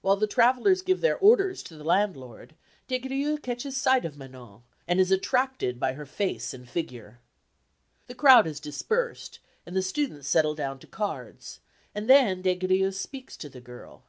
[0.00, 2.54] While the travellers give their orders to the landlord,
[2.86, 7.20] Des Grieux catches sight of Manon, and is attracted by her face and figure.
[8.06, 11.60] The crowd has dispersed and the students settle down to cards,
[11.94, 14.04] and then Des Grieux speaks to the girl.